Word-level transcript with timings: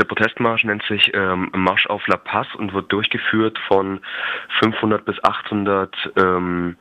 Dieser 0.00 0.08
Protestmarsch 0.08 0.64
nennt 0.64 0.82
sich 0.84 1.12
ähm, 1.12 1.50
Marsch 1.52 1.86
auf 1.86 2.06
La 2.06 2.16
Paz 2.16 2.46
und 2.56 2.72
wird 2.72 2.90
durchgeführt 2.90 3.58
von 3.68 4.00
500 4.58 5.04
bis 5.04 5.22
800 5.22 5.94
ähm, 6.16 6.76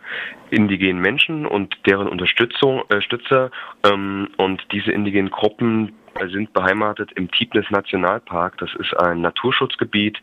indigenen 0.51 1.01
Menschen 1.01 1.45
und 1.45 1.75
deren 1.85 2.07
Unterstützung, 2.07 2.83
äh, 2.87 3.01
Stützer. 3.01 3.51
Ähm, 3.83 4.29
und 4.37 4.63
diese 4.71 4.93
indigenen 4.93 5.31
Gruppen 5.31 5.91
sind 6.31 6.53
beheimatet 6.53 7.11
im 7.15 7.29
Tibnis 7.29 7.69
Nationalpark. 7.69 8.57
Das 8.57 8.73
ist 8.75 8.93
ein 8.97 9.19
Naturschutzgebiet 9.19 10.17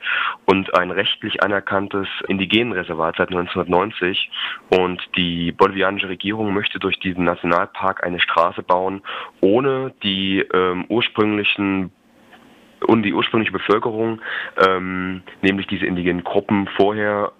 und 0.47 0.75
ein 0.75 0.91
rechtlich 0.91 1.43
anerkanntes 1.43 2.09
Indigenenreservat 2.29 3.17
seit 3.19 3.29
1990. 3.29 4.31
Und 4.71 5.03
die 5.17 5.53
bolivianische 5.53 6.09
Regierung 6.09 6.55
möchte 6.55 6.79
durch 6.79 6.99
diesen 6.99 7.25
Nationalpark 7.25 8.05
eine 8.05 8.21
Straße 8.21 8.63
bauen, 8.63 9.03
ohne 9.43 9.93
die 10.03 10.41
ähm, 10.53 10.87
ursprünglichen 10.89 11.93
und 12.87 13.03
die 13.03 13.15
ursprüngliche 13.15 13.53
Bevölkerung, 13.53 14.21
ähm, 14.67 15.23
nämlich 15.43 15.67
diese 15.67 15.87
indigenen 15.87 16.25
Gruppen, 16.25 16.69
vorher 16.77 17.33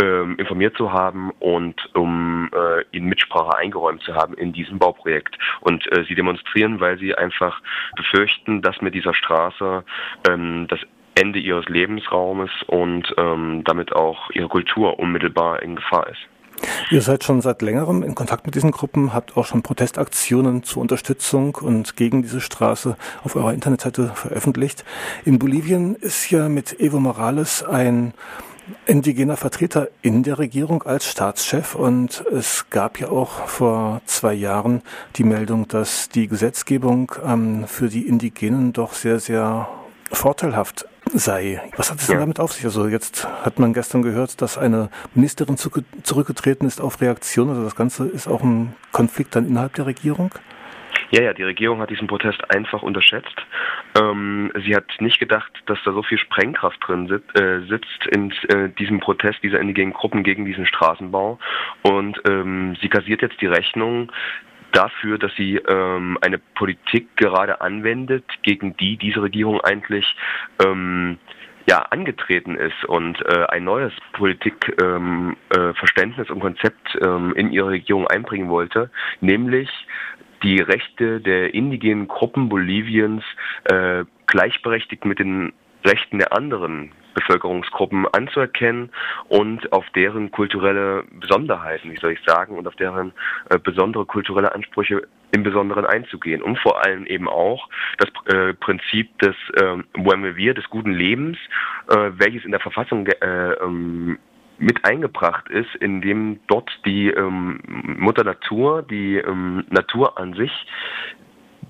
ähm, 0.00 0.36
informiert 0.38 0.76
zu 0.76 0.92
haben 0.92 1.30
und 1.40 1.74
um 1.94 2.50
äh, 2.54 2.84
ihnen 2.96 3.08
Mitsprache 3.08 3.56
eingeräumt 3.56 4.02
zu 4.02 4.14
haben 4.14 4.34
in 4.34 4.52
diesem 4.52 4.78
Bauprojekt. 4.78 5.36
Und 5.60 5.90
äh, 5.92 6.04
sie 6.04 6.14
demonstrieren, 6.14 6.80
weil 6.80 6.98
sie 6.98 7.14
einfach 7.14 7.60
befürchten, 7.96 8.62
dass 8.62 8.80
mit 8.80 8.94
dieser 8.94 9.14
Straße 9.14 9.84
ähm, 10.28 10.66
das 10.68 10.80
Ende 11.14 11.40
ihres 11.40 11.68
Lebensraumes 11.68 12.50
und 12.68 13.12
ähm, 13.16 13.64
damit 13.64 13.92
auch 13.92 14.30
ihre 14.30 14.48
Kultur 14.48 15.00
unmittelbar 15.00 15.62
in 15.62 15.74
Gefahr 15.74 16.06
ist. 16.08 16.20
Ihr 16.90 17.02
seid 17.02 17.24
schon 17.24 17.40
seit 17.40 17.62
längerem 17.62 18.02
in 18.02 18.14
Kontakt 18.14 18.46
mit 18.46 18.54
diesen 18.54 18.70
Gruppen, 18.70 19.12
habt 19.12 19.36
auch 19.36 19.44
schon 19.44 19.62
Protestaktionen 19.62 20.62
zur 20.62 20.82
Unterstützung 20.82 21.54
und 21.56 21.96
gegen 21.96 22.22
diese 22.22 22.40
Straße 22.40 22.96
auf 23.24 23.36
eurer 23.36 23.52
Internetseite 23.52 24.12
veröffentlicht. 24.14 24.84
In 25.24 25.38
Bolivien 25.38 25.94
ist 25.94 26.30
ja 26.30 26.48
mit 26.48 26.80
Evo 26.80 27.00
Morales 27.00 27.62
ein 27.62 28.14
indigener 28.86 29.36
Vertreter 29.36 29.88
in 30.02 30.22
der 30.22 30.38
Regierung 30.38 30.82
als 30.82 31.06
Staatschef 31.06 31.74
und 31.74 32.24
es 32.32 32.66
gab 32.70 33.00
ja 33.00 33.08
auch 33.08 33.48
vor 33.48 34.00
zwei 34.06 34.34
Jahren 34.34 34.82
die 35.16 35.24
Meldung, 35.24 35.68
dass 35.68 36.08
die 36.08 36.28
Gesetzgebung 36.28 37.12
ähm, 37.24 37.66
für 37.66 37.88
die 37.88 38.06
Indigenen 38.06 38.72
doch 38.72 38.92
sehr, 38.92 39.20
sehr 39.20 39.68
vorteilhaft 40.10 40.86
sei. 41.10 41.60
Was 41.76 41.90
hat 41.90 41.98
es 41.98 42.06
denn 42.06 42.16
ja. 42.16 42.20
damit 42.20 42.40
auf 42.40 42.52
sich? 42.52 42.64
Also 42.64 42.88
jetzt 42.88 43.26
hat 43.44 43.58
man 43.58 43.72
gestern 43.72 44.02
gehört, 44.02 44.40
dass 44.42 44.58
eine 44.58 44.90
Ministerin 45.14 45.56
zurückgetreten 45.56 46.66
ist 46.66 46.80
auf 46.80 47.00
Reaktion. 47.00 47.48
Also 47.48 47.64
das 47.64 47.76
Ganze 47.76 48.06
ist 48.06 48.28
auch 48.28 48.42
ein 48.42 48.74
Konflikt 48.92 49.36
dann 49.36 49.46
innerhalb 49.46 49.74
der 49.74 49.86
Regierung? 49.86 50.32
Ja, 51.10 51.22
ja, 51.22 51.32
die 51.32 51.42
Regierung 51.42 51.80
hat 51.80 51.90
diesen 51.90 52.06
Protest 52.06 52.50
einfach 52.50 52.82
unterschätzt. 52.82 53.34
Ähm, 53.98 54.52
sie 54.64 54.76
hat 54.76 54.84
nicht 55.00 55.18
gedacht, 55.18 55.50
dass 55.66 55.78
da 55.84 55.92
so 55.92 56.02
viel 56.02 56.18
Sprengkraft 56.18 56.78
drin 56.86 57.08
sit, 57.08 57.22
äh, 57.40 57.60
sitzt 57.66 58.06
in 58.10 58.30
äh, 58.48 58.68
diesem 58.78 59.00
Protest 59.00 59.42
dieser 59.42 59.60
indigenen 59.60 59.94
Gruppen 59.94 60.22
gegen 60.22 60.44
diesen 60.44 60.66
Straßenbau. 60.66 61.38
Und 61.82 62.20
ähm, 62.28 62.76
sie 62.82 62.88
kassiert 62.88 63.22
jetzt 63.22 63.40
die 63.40 63.46
Rechnung 63.46 64.12
dafür, 64.78 65.18
dass 65.18 65.34
sie 65.36 65.56
ähm, 65.56 66.16
eine 66.20 66.38
Politik 66.38 67.16
gerade 67.16 67.60
anwendet, 67.60 68.24
gegen 68.42 68.76
die 68.76 68.96
diese 68.96 69.20
Regierung 69.20 69.60
eigentlich 69.60 70.06
ähm, 70.64 71.18
ja 71.68 71.78
angetreten 71.90 72.54
ist 72.54 72.84
und 72.84 73.20
äh, 73.26 73.46
ein 73.48 73.64
neues 73.64 73.92
Politikverständnis 74.12 76.18
ähm, 76.18 76.26
äh, 76.28 76.32
und 76.32 76.40
Konzept 76.40 76.96
ähm, 77.02 77.32
in 77.34 77.50
ihre 77.50 77.70
Regierung 77.70 78.06
einbringen 78.06 78.48
wollte, 78.48 78.90
nämlich 79.20 79.68
die 80.44 80.60
Rechte 80.60 81.20
der 81.20 81.52
indigenen 81.52 82.06
Gruppen 82.06 82.48
Boliviens 82.48 83.24
äh, 83.64 84.04
gleichberechtigt 84.28 85.04
mit 85.04 85.18
den 85.18 85.52
Rechten 85.84 86.20
der 86.20 86.32
anderen 86.32 86.92
Bevölkerungsgruppen 87.14 88.06
anzuerkennen 88.12 88.90
und 89.28 89.72
auf 89.72 89.84
deren 89.90 90.30
kulturelle 90.30 91.04
Besonderheiten, 91.12 91.90
wie 91.92 91.98
soll 91.98 92.12
ich 92.12 92.20
sagen, 92.26 92.56
und 92.56 92.66
auf 92.66 92.76
deren 92.76 93.12
äh, 93.50 93.58
besondere 93.58 94.06
kulturelle 94.06 94.54
Ansprüche 94.54 95.02
im 95.30 95.42
Besonderen 95.42 95.84
einzugehen. 95.84 96.42
Und 96.42 96.58
vor 96.58 96.84
allem 96.84 97.06
eben 97.06 97.28
auch 97.28 97.68
das 97.98 98.08
äh, 98.34 98.54
Prinzip 98.54 99.18
des 99.18 99.34
äh, 99.54 99.78
Vivir, 99.94 100.54
des 100.54 100.68
guten 100.70 100.92
Lebens, 100.92 101.36
äh, 101.88 102.10
welches 102.14 102.44
in 102.44 102.50
der 102.50 102.60
Verfassung 102.60 103.06
äh, 103.06 103.52
ähm, 103.54 104.18
mit 104.58 104.84
eingebracht 104.84 105.48
ist, 105.48 105.74
indem 105.76 106.40
dort 106.48 106.70
die 106.84 107.10
ähm, 107.10 107.60
Mutter 107.98 108.24
Natur, 108.24 108.82
die 108.82 109.16
ähm, 109.16 109.64
Natur 109.70 110.18
an 110.18 110.34
sich, 110.34 110.50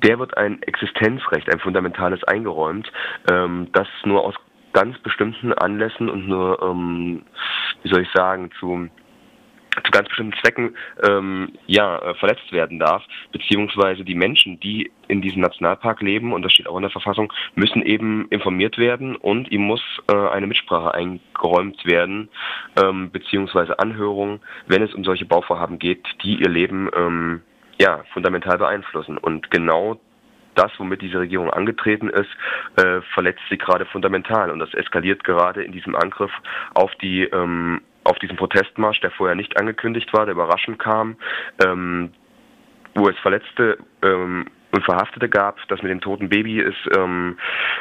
der 0.03 0.19
wird 0.19 0.37
ein 0.37 0.63
Existenzrecht, 0.63 1.53
ein 1.53 1.61
fundamentales 1.61 2.23
eingeräumt, 2.25 2.91
ähm, 3.31 3.69
das 3.73 3.89
nur 4.05 4.25
aus 4.25 4.35
ganz 4.79 4.97
bestimmten 5.01 5.53
Anlässen 5.53 6.09
und 6.09 6.29
nur, 6.29 6.63
ähm, 6.63 7.23
wie 7.83 7.89
soll 7.89 8.03
ich 8.03 8.11
sagen, 8.15 8.51
zu 8.61 8.89
zu 9.85 9.93
ganz 9.93 10.09
bestimmten 10.09 10.37
Zwecken 10.41 10.77
ähm, 11.05 11.53
ja, 11.67 11.99
äh, 11.99 12.15
verletzt 12.15 12.51
werden 12.51 12.81
darf, 12.81 13.05
beziehungsweise 13.31 14.03
die 14.05 14.17
Menschen, 14.17 14.59
die 14.59 14.91
in 15.07 15.23
diesem 15.23 15.41
Nationalpark 15.41 16.03
leben, 16.03 16.33
und 16.33 16.43
das 16.43 16.53
steht 16.53 16.67
auch 16.67 16.77
in 16.77 16.83
der 16.83 16.91
Verfassung, 16.91 17.33
müssen 17.55 17.83
eben 17.83 18.27
informiert 18.31 18.77
werden 18.77 19.15
und 19.15 19.53
ihm 19.53 19.63
muss 19.63 19.83
äh, 20.11 20.17
eine 20.17 20.49
Mitsprache 20.49 20.95
eingeräumt 20.95 21.85
werden, 21.87 22.29
ähm, 22.83 23.13
beziehungsweise 23.13 23.79
Anhörung, 23.79 24.41
wenn 24.67 24.83
es 24.83 24.95
um 24.95 25.05
solche 25.05 25.27
Bauvorhaben 25.27 25.79
geht, 25.79 26.05
die 26.25 26.41
ihr 26.41 26.49
Leben 26.49 26.91
ähm, 26.97 27.43
ja, 27.81 28.03
fundamental 28.13 28.59
beeinflussen. 28.59 29.17
Und 29.17 29.53
genau 29.53 30.01
das, 30.59 30.73
womit 30.79 31.03
diese 31.03 31.21
Regierung 31.21 31.51
angetreten 31.51 32.09
ist, 32.09 32.31
äh, 32.77 33.01
verletzt 33.15 33.43
sie 33.49 33.59
gerade 33.59 33.87
fundamental. 33.87 34.51
Und 34.51 34.59
das 34.59 34.75
eskaliert 34.75 35.25
gerade 35.25 35.63
in 35.63 35.73
diesem 35.73 35.95
Angriff 35.95 36.33
auf 36.75 36.95
die 36.97 37.25
ähm, 37.25 37.81
auf 38.05 38.19
diesen 38.19 38.37
Protestmarsch, 38.37 39.01
der 39.01 39.11
vorher 39.11 39.37
nicht 39.37 39.59
angekündigt 39.59 40.13
war, 40.13 40.25
der 40.25 40.35
überraschend 40.35 40.79
kam, 40.79 41.17
ähm, 41.63 42.11
wo 42.95 43.09
es 43.09 43.19
Verletzte 43.19 43.79
ähm, 44.03 44.47
und 44.73 44.85
Verhaftete 44.85 45.29
gab. 45.29 45.59
Das 45.69 45.83
mit 45.83 45.91
dem 45.91 46.01
toten 46.01 46.29
Baby 46.29 46.61
ist 46.61 46.89
ähm, 46.97 47.39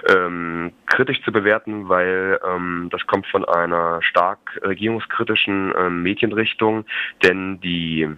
ähm, 0.09 0.73
kritisch 0.85 1.21
zu 1.23 1.31
bewerten, 1.31 1.89
weil 1.89 2.39
ähm, 2.45 2.89
das 2.91 3.05
kommt 3.07 3.25
von 3.27 3.45
einer 3.45 4.01
stark 4.01 4.59
regierungskritischen 4.61 5.73
ähm, 5.77 6.03
Medienrichtung, 6.03 6.85
denn 7.23 7.59
die 7.61 8.09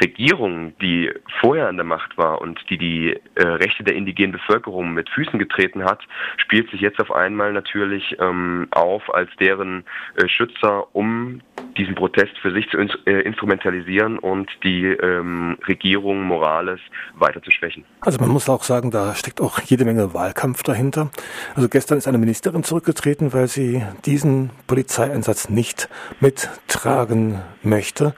Regierung, 0.00 0.76
die 0.78 1.10
vorher 1.40 1.68
an 1.68 1.76
der 1.76 1.84
Macht 1.84 2.16
war 2.16 2.40
und 2.40 2.58
die 2.70 2.78
die 2.78 3.20
äh, 3.34 3.42
Rechte 3.46 3.84
der 3.84 3.94
indigenen 3.94 4.32
Bevölkerung 4.32 4.94
mit 4.94 5.08
Füßen 5.10 5.38
getreten 5.38 5.84
hat, 5.84 6.00
spielt 6.36 6.70
sich 6.70 6.80
jetzt 6.80 7.00
auf 7.00 7.10
einmal 7.10 7.52
natürlich 7.52 8.16
ähm, 8.20 8.68
auf 8.70 9.14
als 9.14 9.30
deren 9.40 9.84
äh, 10.16 10.28
Schützer, 10.28 10.94
um 10.94 11.40
diesen 11.76 11.94
Protest 11.94 12.36
für 12.40 12.52
sich 12.52 12.68
zu 12.70 12.78
ins 12.78 12.92
äh, 13.06 13.20
instrumentalisieren 13.22 14.18
und 14.18 14.50
die 14.62 14.84
ähm, 14.86 15.58
Regierung 15.66 16.22
Morales 16.22 16.80
weiter 17.14 17.42
zu 17.42 17.50
schwächen. 17.50 17.84
Also 18.00 18.20
man 18.20 18.30
muss 18.30 18.48
auch 18.48 18.62
sagen, 18.62 18.90
da 18.90 19.14
steckt 19.14 19.40
auch 19.40 19.60
jede 19.60 19.84
Menge 19.84 20.14
Wahlkampf 20.14 20.62
dahinter. 20.62 21.10
Also 21.54 21.68
gestern 21.68 21.98
ist 21.98 22.06
eine 22.06 22.18
Ministerin 22.18 22.62
zurückgetreten, 22.62 23.32
weil 23.32 23.48
sie 23.48 23.82
diesen 24.04 24.50
Polizeieinsatz 24.66 25.48
nicht 25.48 25.88
mittragen 26.20 27.40
möchte. 27.62 28.14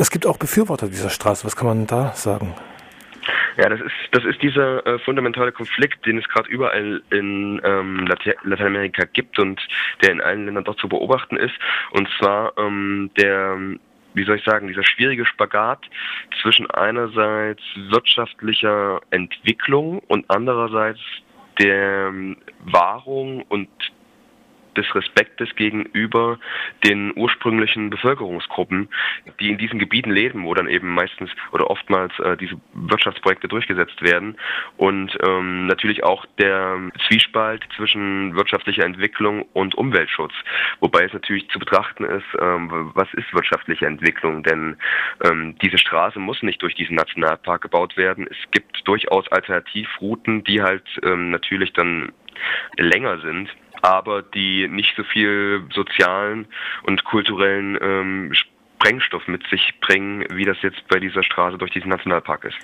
Es 0.00 0.12
gibt 0.12 0.26
auch 0.26 0.36
Befürworter 0.36 0.87
dieser 0.90 1.10
Straße. 1.10 1.44
Was 1.44 1.56
kann 1.56 1.66
man 1.66 1.86
da 1.86 2.12
sagen? 2.14 2.54
Ja, 3.56 3.68
das 3.68 3.80
ist 3.80 3.92
das 4.12 4.24
ist 4.24 4.40
dieser 4.40 4.86
äh, 4.86 4.98
fundamentale 5.00 5.52
Konflikt, 5.52 6.06
den 6.06 6.18
es 6.18 6.28
gerade 6.28 6.48
überall 6.48 7.02
in 7.10 7.60
ähm, 7.64 8.06
Lateinamerika 8.44 9.04
gibt 9.04 9.38
und 9.38 9.60
der 10.02 10.12
in 10.12 10.20
allen 10.20 10.46
Ländern 10.46 10.64
doch 10.64 10.76
zu 10.76 10.88
beobachten 10.88 11.36
ist. 11.36 11.54
Und 11.90 12.08
zwar 12.18 12.56
ähm, 12.56 13.10
der 13.18 13.58
wie 14.14 14.24
soll 14.24 14.36
ich 14.36 14.44
sagen, 14.44 14.66
dieser 14.66 14.84
schwierige 14.84 15.24
Spagat 15.24 15.80
zwischen 16.42 16.68
einerseits 16.70 17.62
wirtschaftlicher 17.76 19.00
Entwicklung 19.10 20.00
und 20.08 20.24
andererseits 20.28 21.00
der 21.58 22.08
ähm, 22.08 22.36
Wahrung 22.64 23.42
und 23.42 23.68
des 24.78 24.94
Respektes 24.94 25.54
gegenüber 25.56 26.38
den 26.84 27.12
ursprünglichen 27.16 27.90
Bevölkerungsgruppen, 27.90 28.88
die 29.40 29.50
in 29.50 29.58
diesen 29.58 29.78
Gebieten 29.78 30.10
leben, 30.10 30.44
wo 30.44 30.54
dann 30.54 30.68
eben 30.68 30.94
meistens 30.94 31.30
oder 31.52 31.68
oftmals 31.70 32.16
äh, 32.20 32.36
diese 32.36 32.56
Wirtschaftsprojekte 32.74 33.48
durchgesetzt 33.48 34.00
werden. 34.02 34.36
Und 34.76 35.16
ähm, 35.22 35.66
natürlich 35.66 36.04
auch 36.04 36.24
der 36.38 36.78
Zwiespalt 37.06 37.66
zwischen 37.76 38.34
wirtschaftlicher 38.36 38.84
Entwicklung 38.84 39.42
und 39.52 39.74
Umweltschutz, 39.74 40.32
wobei 40.80 41.04
es 41.04 41.12
natürlich 41.12 41.48
zu 41.50 41.58
betrachten 41.58 42.04
ist, 42.04 42.26
ähm, 42.40 42.90
was 42.94 43.12
ist 43.14 43.32
wirtschaftliche 43.34 43.86
Entwicklung, 43.86 44.42
denn 44.42 44.76
ähm, 45.24 45.56
diese 45.60 45.78
Straße 45.78 46.18
muss 46.18 46.42
nicht 46.42 46.62
durch 46.62 46.74
diesen 46.74 46.96
Nationalpark 46.96 47.62
gebaut 47.62 47.96
werden. 47.96 48.26
Es 48.30 48.50
gibt 48.52 48.86
durchaus 48.86 49.26
Alternativrouten, 49.28 50.44
die 50.44 50.62
halt 50.62 50.84
ähm, 51.02 51.30
natürlich 51.30 51.72
dann 51.72 52.12
länger 52.76 53.18
sind 53.20 53.50
aber 53.82 54.22
die 54.22 54.68
nicht 54.68 54.94
so 54.96 55.04
viel 55.04 55.64
sozialen 55.72 56.46
und 56.84 57.04
kulturellen 57.04 57.78
ähm, 57.80 58.32
Sprengstoff 58.78 59.26
mit 59.26 59.46
sich 59.48 59.74
bringen, 59.80 60.24
wie 60.30 60.44
das 60.44 60.56
jetzt 60.62 60.86
bei 60.88 60.98
dieser 61.00 61.22
Straße 61.22 61.58
durch 61.58 61.72
diesen 61.72 61.88
Nationalpark 61.88 62.44
ist. 62.44 62.58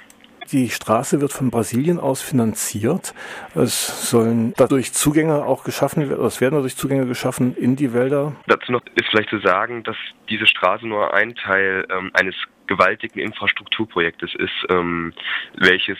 Die 0.53 0.69
Straße 0.69 1.21
wird 1.21 1.33
von 1.33 1.51
Brasilien 1.51 1.99
aus 1.99 2.21
finanziert. 2.21 3.15
Es 3.55 4.11
sollen 4.11 4.53
dadurch 4.57 4.93
Zugänge 4.93 5.45
auch 5.45 5.65
geschaffen 5.65 6.09
werden, 6.09 6.25
es 6.25 6.41
werden 6.41 6.55
dadurch 6.57 6.77
Zugänge 6.77 7.07
geschaffen 7.07 7.57
in 7.57 7.77
die 7.77 7.95
Wälder. 7.95 8.37
Dazu 8.47 8.73
noch 8.73 8.83
ist 8.95 9.09
vielleicht 9.11 9.31
zu 9.31 9.39
sagen, 9.39 9.83
dass 9.85 9.97
diese 10.29 10.47
Straße 10.47 10.87
nur 10.87 11.15
ein 11.15 11.35
Teil 11.35 11.87
ähm, 11.91 12.11
eines 12.13 12.35
gewaltigen 12.67 13.21
Infrastrukturprojektes 13.21 14.35
ist, 14.35 14.53
ähm, 14.71 15.13
welches 15.57 15.99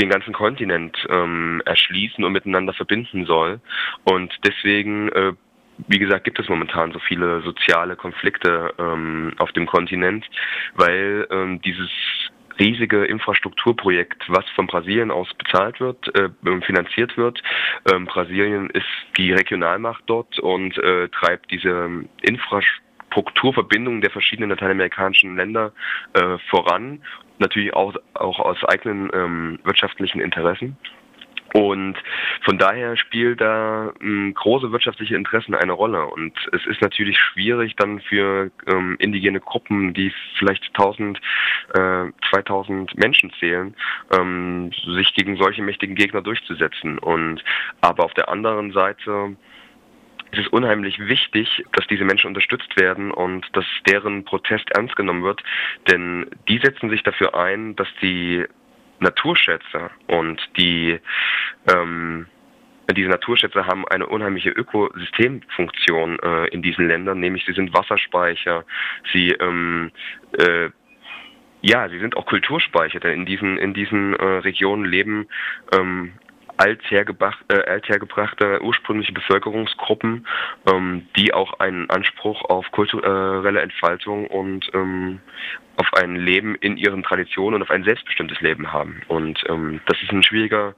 den 0.00 0.08
ganzen 0.08 0.32
Kontinent 0.32 0.96
ähm, 1.08 1.62
erschließen 1.64 2.24
und 2.24 2.32
miteinander 2.32 2.72
verbinden 2.72 3.26
soll. 3.26 3.60
Und 4.04 4.32
deswegen 4.44 5.08
äh, 5.10 5.32
wie 5.88 5.98
gesagt, 5.98 6.24
gibt 6.24 6.38
es 6.38 6.48
momentan 6.48 6.92
so 6.92 6.98
viele 6.98 7.40
soziale 7.42 7.96
Konflikte 7.96 8.74
ähm, 8.78 9.32
auf 9.38 9.52
dem 9.52 9.66
Kontinent, 9.66 10.26
weil 10.74 11.26
ähm, 11.30 11.60
dieses 11.62 11.88
riesige 12.58 13.04
Infrastrukturprojekt, 13.06 14.24
was 14.28 14.44
von 14.50 14.66
Brasilien 14.66 15.10
aus 15.10 15.28
bezahlt 15.34 15.80
wird, 15.80 16.14
äh, 16.14 16.28
finanziert 16.60 17.16
wird. 17.16 17.42
Ähm, 17.90 18.04
Brasilien 18.04 18.68
ist 18.70 18.86
die 19.16 19.32
Regionalmacht 19.32 20.02
dort 20.06 20.38
und 20.38 20.76
äh, 20.78 21.08
treibt 21.08 21.50
diese 21.50 22.04
Infrastrukturverbindungen 23.10 24.00
der 24.00 24.10
verschiedenen 24.10 24.50
lateinamerikanischen 24.50 25.36
Länder 25.36 25.72
äh, 26.14 26.38
voran, 26.48 27.02
natürlich 27.38 27.74
auch, 27.74 27.94
auch 28.14 28.38
aus 28.38 28.62
eigenen 28.64 29.10
ähm, 29.12 29.58
wirtschaftlichen 29.64 30.20
Interessen. 30.20 30.76
Und 31.52 31.96
von 32.44 32.58
daher 32.58 32.96
spielt 32.96 33.40
da 33.40 33.92
ähm, 34.00 34.32
große 34.34 34.70
wirtschaftliche 34.70 35.16
Interessen 35.16 35.56
eine 35.56 35.72
Rolle. 35.72 36.06
Und 36.06 36.32
es 36.52 36.64
ist 36.66 36.80
natürlich 36.80 37.18
schwierig 37.18 37.74
dann 37.74 38.00
für 38.00 38.52
ähm, 38.68 38.94
indigene 39.00 39.40
Gruppen, 39.40 39.92
die 39.92 40.12
vielleicht 40.38 40.68
1000, 40.68 41.18
äh, 41.74 42.04
2000 42.30 42.96
Menschen 42.96 43.32
zählen, 43.40 43.74
ähm, 44.16 44.70
sich 44.94 45.12
gegen 45.14 45.36
solche 45.38 45.62
mächtigen 45.62 45.96
Gegner 45.96 46.22
durchzusetzen. 46.22 47.00
Und 47.00 47.42
aber 47.80 48.04
auf 48.04 48.14
der 48.14 48.28
anderen 48.28 48.70
Seite 48.70 49.34
es 50.32 50.38
ist 50.40 50.52
unheimlich 50.52 50.98
wichtig, 50.98 51.64
dass 51.72 51.86
diese 51.88 52.04
Menschen 52.04 52.28
unterstützt 52.28 52.78
werden 52.78 53.10
und 53.10 53.46
dass 53.54 53.64
deren 53.86 54.24
Protest 54.24 54.70
ernst 54.70 54.96
genommen 54.96 55.22
wird, 55.22 55.42
denn 55.88 56.26
die 56.48 56.58
setzen 56.58 56.90
sich 56.90 57.02
dafür 57.02 57.34
ein, 57.34 57.76
dass 57.76 57.88
die 58.00 58.44
Naturschätze 59.00 59.90
und 60.06 60.40
die 60.56 61.00
ähm, 61.72 62.26
diese 62.92 63.08
Naturschätze 63.08 63.66
haben 63.66 63.86
eine 63.86 64.06
unheimliche 64.06 64.50
Ökosystemfunktion 64.50 66.18
äh, 66.18 66.46
in 66.48 66.60
diesen 66.60 66.88
Ländern, 66.88 67.20
nämlich 67.20 67.44
sie 67.46 67.52
sind 67.52 67.72
Wasserspeicher, 67.72 68.64
sie 69.12 69.30
ähm, 69.30 69.92
äh, 70.38 70.70
ja, 71.62 71.88
sie 71.88 71.98
sind 71.98 72.16
auch 72.16 72.26
Kulturspeicher, 72.26 73.00
denn 73.00 73.20
in 73.20 73.26
diesen 73.26 73.58
in 73.58 73.74
diesen 73.74 74.14
äh, 74.14 74.24
Regionen 74.24 74.84
leben 74.84 75.28
ähm, 75.72 76.12
althergebracht, 76.60 77.38
äh, 77.48 77.62
althergebrachte 77.62 78.62
ursprüngliche 78.62 79.12
Bevölkerungsgruppen, 79.12 80.26
ähm, 80.70 81.06
die 81.16 81.32
auch 81.32 81.58
einen 81.58 81.88
Anspruch 81.88 82.44
auf 82.44 82.70
kulturelle 82.70 83.60
Entfaltung 83.60 84.26
und 84.26 84.70
ähm, 84.74 85.20
auf 85.76 85.94
ein 85.94 86.16
Leben 86.16 86.56
in 86.56 86.76
ihren 86.76 87.02
Traditionen 87.02 87.56
und 87.56 87.62
auf 87.62 87.70
ein 87.70 87.84
selbstbestimmtes 87.84 88.40
Leben 88.40 88.72
haben. 88.72 89.00
Und 89.08 89.42
ähm, 89.48 89.80
das 89.86 89.96
ist 90.02 90.12
ein 90.12 90.22
schwieriger 90.22 90.74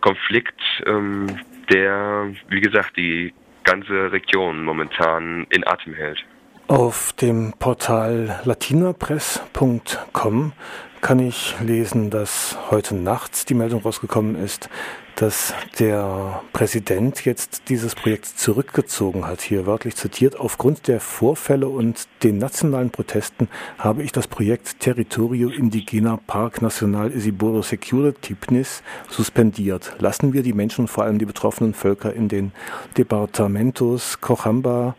Konflikt, 0.00 0.60
ähm, 0.84 1.26
der, 1.70 2.32
wie 2.48 2.60
gesagt, 2.60 2.96
die 2.96 3.32
ganze 3.62 4.10
Region 4.10 4.64
momentan 4.64 5.46
in 5.50 5.64
Atem 5.64 5.94
hält. 5.94 6.24
Auf 6.66 7.12
dem 7.12 7.52
Portal 7.58 8.40
latinapress.com 8.44 10.52
kann 11.00 11.18
ich 11.18 11.54
lesen, 11.60 12.10
dass 12.10 12.56
heute 12.70 12.94
nachts 12.94 13.44
die 13.44 13.54
Meldung 13.54 13.82
rausgekommen 13.82 14.36
ist, 14.36 14.68
dass 15.16 15.54
der 15.78 16.42
Präsident 16.52 17.24
jetzt 17.24 17.68
dieses 17.68 17.94
Projekt 17.94 18.26
zurückgezogen 18.26 19.26
hat. 19.26 19.40
Hier 19.42 19.66
wörtlich 19.66 19.96
zitiert, 19.96 20.38
aufgrund 20.38 20.88
der 20.88 21.00
Vorfälle 21.00 21.68
und 21.68 22.06
den 22.22 22.38
nationalen 22.38 22.90
Protesten 22.90 23.48
habe 23.78 24.02
ich 24.02 24.12
das 24.12 24.28
Projekt 24.28 24.80
Territorio 24.80 25.50
Indigena 25.50 26.18
Park 26.26 26.62
Nacional 26.62 27.10
Isiboro 27.10 27.62
Secure 27.62 28.14
Tipnis 28.14 28.82
suspendiert. 29.08 29.94
Lassen 29.98 30.32
wir 30.32 30.42
die 30.42 30.54
Menschen 30.54 30.88
vor 30.88 31.04
allem 31.04 31.18
die 31.18 31.26
betroffenen 31.26 31.74
Völker 31.74 32.14
in 32.14 32.28
den 32.28 32.52
Departamentos 32.96 34.20
Cochabamba, 34.20 34.94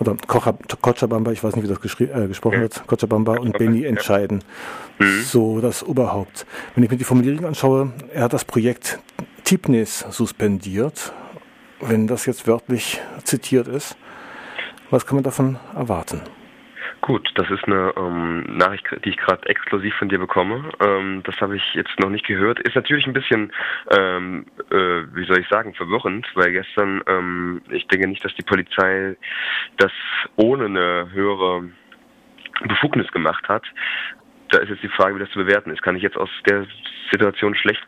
oder 0.00 0.16
Cochabamba, 0.26 1.32
ich 1.32 1.42
weiß 1.44 1.56
nicht, 1.56 1.64
wie 1.64 1.72
das 1.72 2.00
äh, 2.00 2.26
gesprochen 2.26 2.60
wird, 2.60 2.86
Cochabamba 2.86 3.38
und 3.38 3.56
Beni 3.58 3.84
entscheiden. 3.84 4.42
Mhm. 4.98 5.22
So 5.22 5.60
das 5.60 5.82
Oberhaupt. 5.84 6.46
Wenn 6.74 6.84
ich 6.84 6.90
mir 6.90 6.96
die 6.96 7.04
Formulierung 7.04 7.44
anschaue, 7.44 7.92
er 8.12 8.24
hat 8.24 8.32
das 8.32 8.44
Projekt 8.44 8.98
Tipnis 9.44 10.04
suspendiert, 10.10 11.12
wenn 11.80 12.06
das 12.06 12.26
jetzt 12.26 12.46
wörtlich 12.46 13.00
zitiert 13.24 13.68
ist. 13.68 13.96
Was 14.90 15.06
kann 15.06 15.16
man 15.16 15.24
davon 15.24 15.58
erwarten? 15.74 16.22
Gut, 17.04 17.30
das 17.34 17.50
ist 17.50 17.64
eine 17.64 17.92
ähm, 17.98 18.56
Nachricht, 18.56 18.86
die 19.04 19.10
ich 19.10 19.18
gerade 19.18 19.46
exklusiv 19.46 19.94
von 19.96 20.08
dir 20.08 20.18
bekomme. 20.18 20.70
Ähm, 20.80 21.22
das 21.24 21.38
habe 21.38 21.54
ich 21.54 21.74
jetzt 21.74 22.00
noch 22.00 22.08
nicht 22.08 22.26
gehört. 22.26 22.60
Ist 22.60 22.76
natürlich 22.76 23.06
ein 23.06 23.12
bisschen, 23.12 23.52
ähm, 23.90 24.46
äh, 24.70 25.02
wie 25.12 25.26
soll 25.26 25.40
ich 25.40 25.48
sagen, 25.48 25.74
verwirrend, 25.74 26.26
weil 26.34 26.52
gestern, 26.52 27.02
ähm, 27.06 27.60
ich 27.68 27.86
denke 27.88 28.08
nicht, 28.08 28.24
dass 28.24 28.34
die 28.36 28.42
Polizei 28.42 29.18
das 29.76 29.92
ohne 30.36 30.64
eine 30.64 31.12
höhere 31.12 31.68
Befugnis 32.68 33.12
gemacht 33.12 33.46
hat. 33.50 33.64
Da 34.48 34.60
ist 34.60 34.70
jetzt 34.70 34.82
die 34.82 34.88
Frage, 34.88 35.16
wie 35.16 35.20
das 35.20 35.30
zu 35.30 35.40
bewerten 35.40 35.72
ist. 35.72 35.82
Kann 35.82 35.96
ich 35.96 36.02
jetzt 36.02 36.16
aus 36.16 36.30
der 36.48 36.66
Situation 37.12 37.54
schlecht 37.54 37.86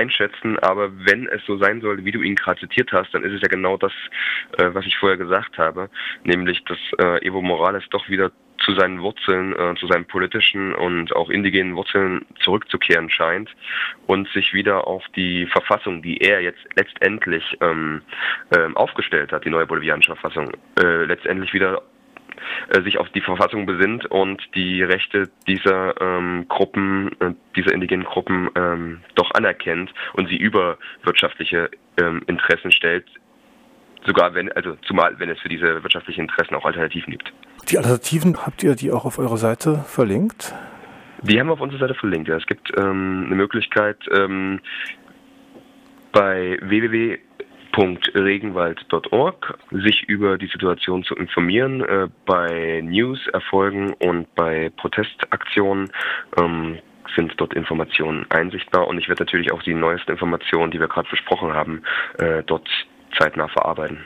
einschätzen, 0.00 0.58
aber 0.60 0.90
wenn 1.04 1.26
es 1.28 1.44
so 1.46 1.58
sein 1.58 1.80
sollte, 1.80 2.04
wie 2.04 2.12
du 2.12 2.22
ihn 2.22 2.34
gerade 2.34 2.60
zitiert 2.60 2.92
hast, 2.92 3.12
dann 3.12 3.24
ist 3.24 3.34
es 3.34 3.42
ja 3.42 3.48
genau 3.48 3.76
das, 3.76 3.92
äh, 4.58 4.70
was 4.72 4.86
ich 4.86 4.96
vorher 4.96 5.18
gesagt 5.18 5.58
habe, 5.58 5.90
nämlich, 6.24 6.64
dass 6.64 6.78
äh, 6.98 7.26
Evo 7.26 7.42
Morales 7.42 7.84
doch 7.90 8.08
wieder 8.08 8.30
zu 8.64 8.74
seinen 8.74 9.00
Wurzeln, 9.00 9.54
äh, 9.54 9.74
zu 9.76 9.86
seinen 9.86 10.04
politischen 10.04 10.74
und 10.74 11.14
auch 11.16 11.30
indigenen 11.30 11.76
Wurzeln 11.76 12.26
zurückzukehren 12.40 13.08
scheint 13.10 13.50
und 14.06 14.28
sich 14.28 14.52
wieder 14.52 14.86
auf 14.86 15.02
die 15.16 15.46
Verfassung, 15.46 16.02
die 16.02 16.18
er 16.18 16.42
jetzt 16.42 16.60
letztendlich 16.76 17.56
ähm, 17.60 18.02
äh, 18.50 18.68
aufgestellt 18.74 19.32
hat, 19.32 19.44
die 19.44 19.50
neue 19.50 19.66
bolivianische 19.66 20.14
Verfassung, 20.14 20.52
äh, 20.78 21.04
letztendlich 21.04 21.52
wieder 21.54 21.82
sich 22.84 22.98
auf 22.98 23.08
die 23.10 23.20
Verfassung 23.20 23.66
besinnt 23.66 24.06
und 24.06 24.42
die 24.54 24.82
Rechte 24.82 25.30
dieser 25.46 26.00
ähm, 26.00 26.46
Gruppen, 26.48 27.10
äh, 27.20 27.32
dieser 27.56 27.72
indigenen 27.72 28.04
Gruppen 28.04 28.48
ähm, 28.54 29.00
doch 29.14 29.30
anerkennt 29.32 29.92
und 30.14 30.28
sie 30.28 30.36
über 30.36 30.78
wirtschaftliche 31.02 31.70
ähm, 32.00 32.22
Interessen 32.26 32.72
stellt, 32.72 33.06
sogar 34.04 34.34
wenn, 34.34 34.50
also 34.52 34.76
zumal 34.86 35.18
wenn 35.18 35.30
es 35.30 35.40
für 35.40 35.48
diese 35.48 35.82
wirtschaftlichen 35.82 36.22
Interessen 36.22 36.54
auch 36.54 36.64
Alternativen 36.64 37.10
gibt. 37.10 37.32
Die 37.70 37.76
Alternativen 37.76 38.38
habt 38.46 38.62
ihr 38.62 38.74
die 38.74 38.90
auch 38.90 39.04
auf 39.04 39.18
eurer 39.18 39.36
Seite 39.36 39.84
verlinkt? 39.86 40.54
Die 41.22 41.38
haben 41.38 41.48
wir 41.48 41.52
auf 41.52 41.60
unserer 41.60 41.80
Seite 41.80 41.94
verlinkt. 41.94 42.28
Ja. 42.28 42.36
Es 42.36 42.46
gibt 42.46 42.72
ähm, 42.78 43.24
eine 43.26 43.34
Möglichkeit 43.34 43.98
ähm, 44.12 44.60
bei 46.12 46.58
www 46.62 47.18
regenwald.org, 47.78 49.58
sich 49.70 50.02
über 50.08 50.38
die 50.38 50.48
Situation 50.48 51.04
zu 51.04 51.14
informieren, 51.14 51.82
äh, 51.82 52.08
bei 52.26 52.82
News, 52.84 53.26
Erfolgen 53.32 53.92
und 53.94 54.34
bei 54.34 54.70
Protestaktionen. 54.76 55.90
Ähm, 56.38 56.78
sind 57.16 57.34
dort 57.38 57.54
Informationen 57.54 58.24
einsichtbar 58.30 58.86
und 58.86 58.98
ich 58.98 59.08
werde 59.08 59.24
natürlich 59.24 59.52
auch 59.52 59.62
die 59.64 59.74
neuesten 59.74 60.12
Informationen, 60.12 60.70
die 60.70 60.78
wir 60.78 60.86
gerade 60.86 61.08
besprochen 61.10 61.52
haben, 61.52 61.82
äh, 62.18 62.44
dort 62.44 62.68
zeitnah 63.18 63.48
verarbeiten. 63.48 63.98